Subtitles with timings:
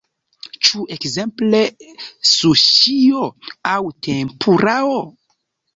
[0.67, 1.59] Ĉu ekzemple
[2.31, 3.23] suŝio
[3.75, 5.01] aŭ tempurao?